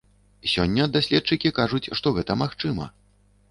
[0.53, 2.91] Сёння даследчыкі кажуць, што гэта магчыма.